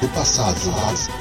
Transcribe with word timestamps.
do 0.00 0.08
passado, 0.08 0.56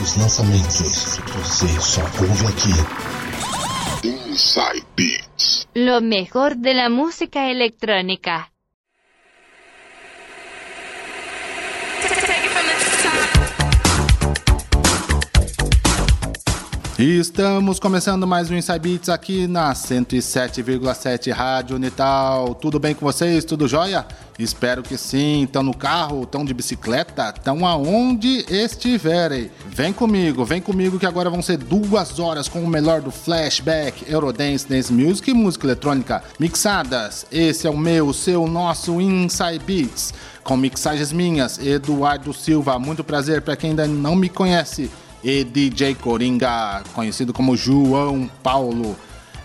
os 0.01 0.15
lançamentos. 0.15 1.19
Você 1.35 1.67
só 1.81 2.01
ouve 2.01 2.45
aqui. 2.47 4.07
Inside 4.07 4.86
Beats. 4.95 5.67
Lo 5.75 6.01
mejor 6.01 6.55
de 6.55 6.73
la 6.73 6.89
música 6.89 7.50
electrónica. 7.50 8.47
Estamos 17.05 17.79
começando 17.79 18.27
mais 18.27 18.51
um 18.51 18.57
Inside 18.57 18.79
Beats 18.79 19.07
aqui 19.07 19.47
na 19.47 19.71
107,7 19.71 21.31
Rádio 21.31 21.77
Unital. 21.77 22.53
Tudo 22.55 22.77
bem 22.77 22.93
com 22.93 23.05
vocês? 23.05 23.45
Tudo 23.45 23.69
jóia? 23.69 24.05
Espero 24.37 24.83
que 24.83 24.97
sim. 24.97 25.43
Estão 25.43 25.63
no 25.63 25.73
carro? 25.73 26.23
Estão 26.23 26.43
de 26.43 26.53
bicicleta? 26.53 27.33
Estão 27.33 27.65
aonde 27.65 28.45
estiverem. 28.49 29.49
Vem 29.69 29.93
comigo, 29.93 30.43
vem 30.43 30.61
comigo 30.61 30.99
que 30.99 31.05
agora 31.05 31.29
vão 31.29 31.41
ser 31.41 31.55
duas 31.55 32.19
horas 32.19 32.49
com 32.49 32.61
o 32.61 32.67
melhor 32.67 33.00
do 33.00 33.11
flashback, 33.11 34.03
Eurodance, 34.11 34.67
Dance 34.67 34.91
Music 34.91 35.31
e 35.31 35.33
música 35.33 35.66
eletrônica 35.67 36.22
mixadas. 36.38 37.25
Esse 37.31 37.66
é 37.66 37.69
o 37.69 37.77
meu, 37.77 38.11
seu, 38.11 38.45
nosso 38.45 39.00
Inside 39.00 39.59
Beats. 39.66 40.13
Com 40.44 40.58
mixagens 40.58 41.13
minhas, 41.13 41.59
Eduardo 41.59 42.33
Silva. 42.33 42.77
Muito 42.77 43.05
prazer 43.05 43.41
para 43.41 43.55
quem 43.55 43.69
ainda 43.69 43.88
não 43.88 44.17
me 44.17 44.27
conhece 44.27 44.91
e 45.23 45.44
DJ 45.44 45.95
Coringa, 45.95 46.83
conhecido 46.94 47.33
como 47.33 47.55
João 47.55 48.30
Paulo. 48.42 48.95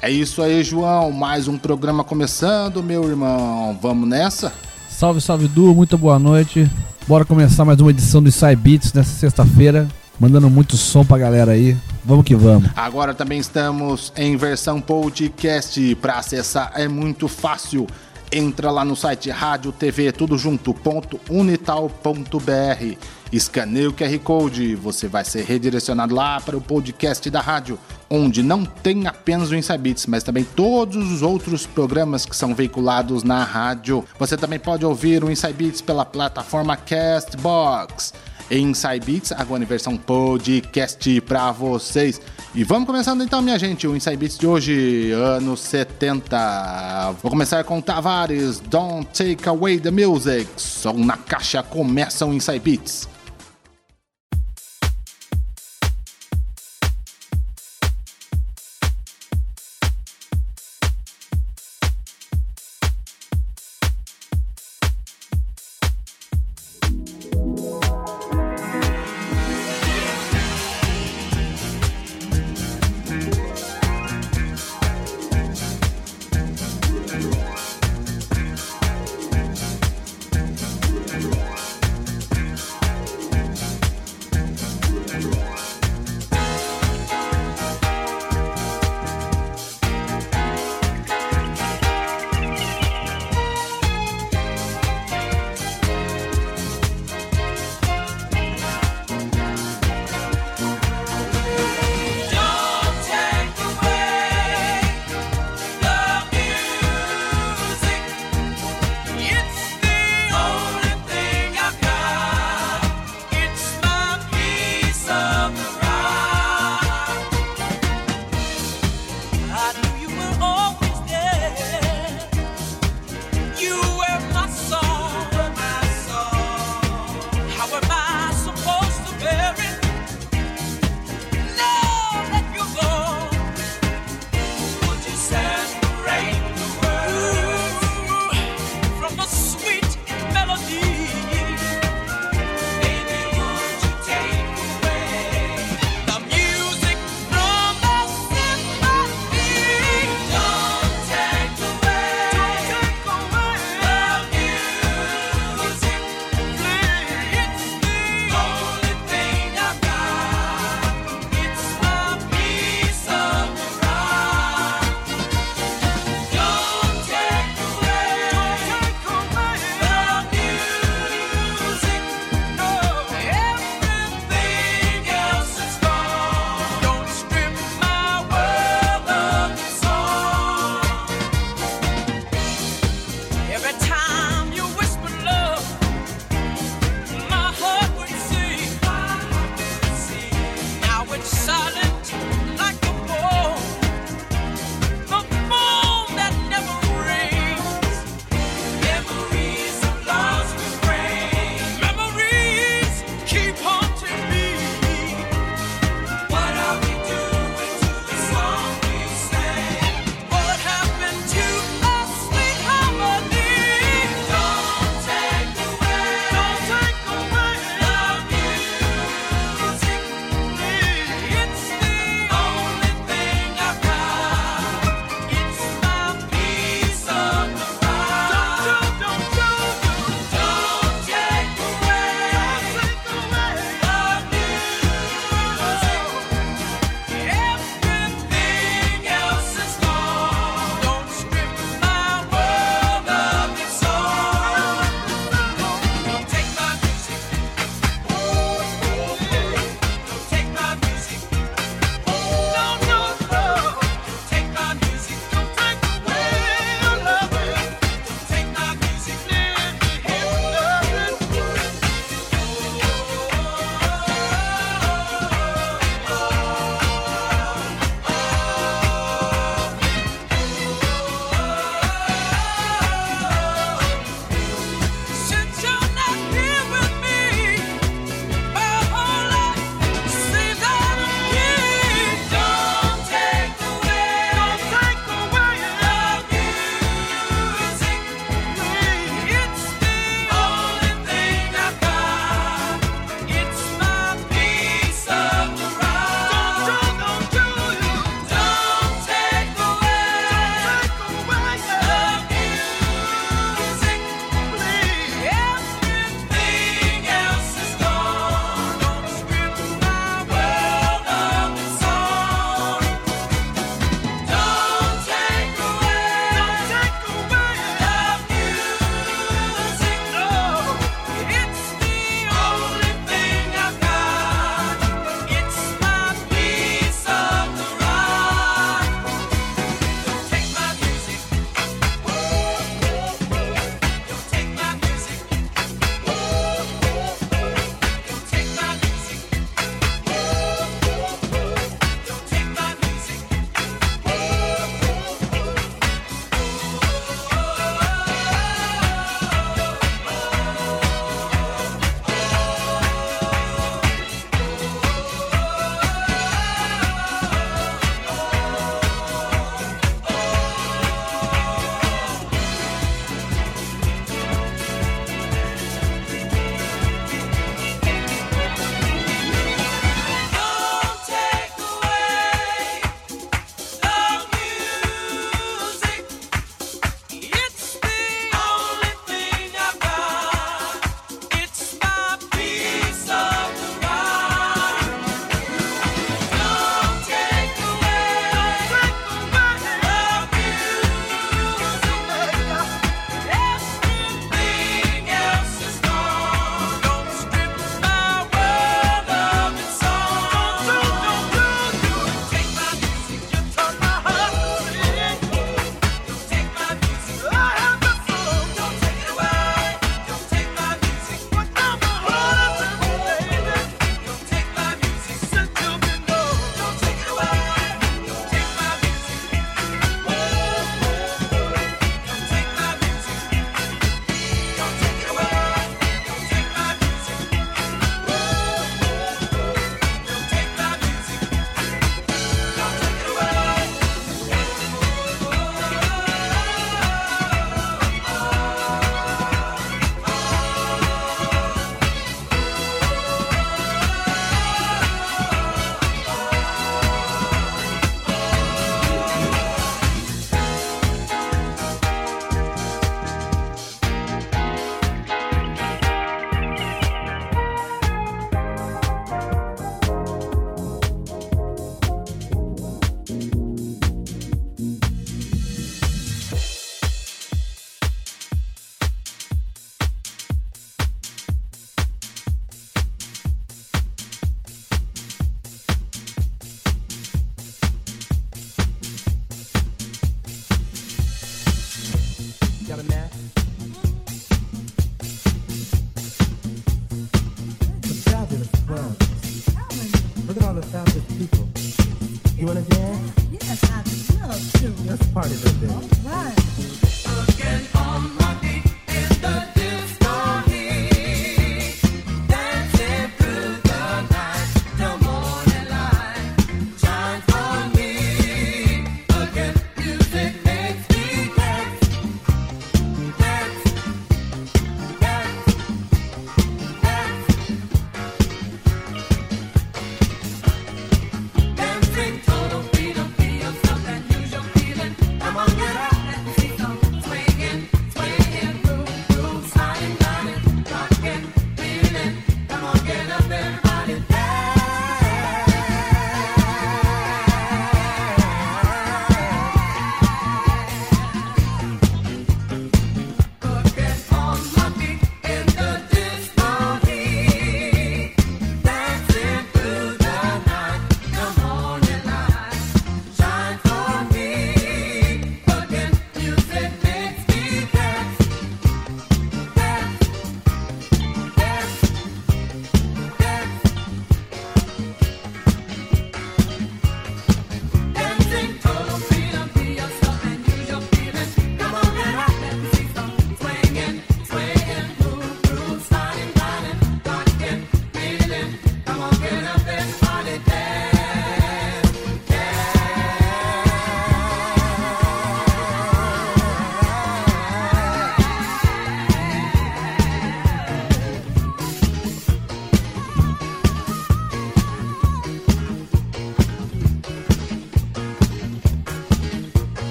É 0.00 0.10
isso 0.10 0.42
aí, 0.42 0.62
João. 0.62 1.10
Mais 1.10 1.48
um 1.48 1.56
programa 1.56 2.04
começando, 2.04 2.82
meu 2.82 3.08
irmão. 3.08 3.78
Vamos 3.80 4.08
nessa? 4.08 4.52
Salve, 4.88 5.20
salve, 5.20 5.48
Du. 5.48 5.74
Muito 5.74 5.96
boa 5.96 6.18
noite. 6.18 6.70
Bora 7.08 7.24
começar 7.24 7.64
mais 7.64 7.80
uma 7.80 7.90
edição 7.90 8.22
do 8.22 8.28
Inside 8.28 8.56
Beats 8.56 8.92
nessa 8.92 9.10
sexta-feira. 9.10 9.88
Mandando 10.20 10.48
muito 10.48 10.76
som 10.76 11.04
pra 11.04 11.18
galera 11.18 11.52
aí. 11.52 11.76
Vamos 12.04 12.24
que 12.24 12.36
vamos. 12.36 12.70
Agora 12.76 13.14
também 13.14 13.38
estamos 13.38 14.12
em 14.16 14.36
versão 14.36 14.80
podcast. 14.80 15.94
Para 15.96 16.18
acessar 16.18 16.72
é 16.76 16.86
muito 16.86 17.26
fácil 17.26 17.86
entra 18.34 18.70
lá 18.70 18.84
no 18.84 18.96
site 18.96 19.30
rádio 19.30 19.70
TV 19.70 20.10
tudo 20.10 20.36
junto 20.36 20.74
ponto 20.74 21.20
unital.br 21.30 22.98
escaneia 23.32 23.88
o 23.88 23.92
QR 23.92 24.18
Code 24.18 24.74
você 24.74 25.06
vai 25.06 25.24
ser 25.24 25.44
redirecionado 25.44 26.14
lá 26.14 26.40
para 26.40 26.56
o 26.56 26.60
podcast 26.60 27.30
da 27.30 27.40
rádio 27.40 27.78
onde 28.10 28.42
não 28.42 28.64
tem 28.64 29.06
apenas 29.06 29.50
o 29.50 29.56
Inside 29.56 29.78
Beats, 29.78 30.06
mas 30.06 30.22
também 30.22 30.44
todos 30.44 31.10
os 31.10 31.22
outros 31.22 31.66
programas 31.66 32.24
que 32.24 32.36
são 32.36 32.54
veiculados 32.54 33.24
na 33.24 33.42
rádio. 33.42 34.04
Você 34.18 34.36
também 34.36 34.58
pode 34.58 34.84
ouvir 34.84 35.24
o 35.24 35.30
Inside 35.30 35.52
Beats 35.52 35.80
pela 35.80 36.04
plataforma 36.04 36.76
Castbox 36.76 38.12
Inside 38.50 39.00
Beats, 39.04 39.32
agora 39.32 39.62
em 39.62 39.66
versão 39.66 39.96
podcast 39.96 41.20
para 41.22 41.50
vocês. 41.52 42.20
E 42.54 42.62
vamos 42.62 42.86
começando 42.86 43.22
então, 43.22 43.40
minha 43.42 43.58
gente, 43.58 43.86
o 43.86 43.96
Inside 43.96 44.16
Beats 44.16 44.38
de 44.38 44.46
hoje, 44.46 45.10
anos 45.12 45.60
70. 45.60 47.14
Vou 47.22 47.30
começar 47.30 47.64
com 47.64 47.80
Tavares, 47.80 48.60
Don't 48.60 49.06
Take 49.06 49.48
Away 49.48 49.80
the 49.80 49.90
Music. 49.90 50.48
Som 50.56 51.04
na 51.04 51.16
caixa 51.16 51.62
começam 51.62 52.32
Inside 52.32 52.60
Beats. 52.60 53.13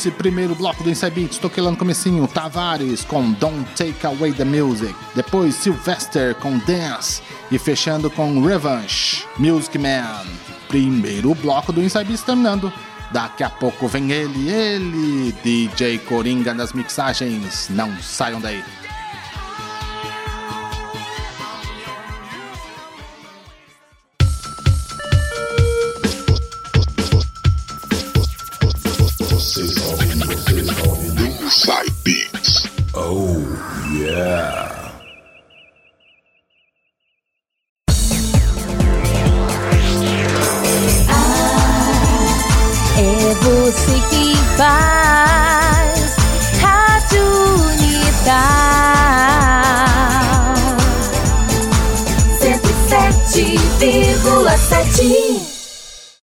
Nesse 0.00 0.12
primeiro 0.12 0.54
bloco 0.54 0.82
do 0.82 0.88
Inside 0.88 1.10
Beats, 1.10 1.36
toquei 1.36 1.62
lá 1.62 1.70
no 1.70 1.76
comecinho 1.76 2.26
Tavares 2.26 3.04
com 3.04 3.32
Don't 3.32 3.68
Take 3.76 4.06
Away 4.06 4.32
the 4.32 4.46
Music. 4.46 4.94
Depois 5.14 5.54
Sylvester 5.56 6.34
com 6.36 6.56
Dance. 6.56 7.20
E 7.50 7.58
fechando 7.58 8.10
com 8.10 8.42
Revenge, 8.42 9.26
Music 9.36 9.76
Man. 9.76 10.24
Primeiro 10.68 11.34
bloco 11.34 11.70
do 11.70 11.82
Inside 11.82 12.06
Beats 12.06 12.22
terminando. 12.22 12.72
Daqui 13.12 13.42
a 13.42 13.50
pouco 13.50 13.86
vem 13.88 14.10
ele, 14.10 14.48
ele, 14.48 15.34
DJ 15.44 15.98
Coringa 15.98 16.54
nas 16.54 16.72
mixagens. 16.72 17.68
Não 17.68 17.94
saiam 18.00 18.40
daí. 18.40 18.64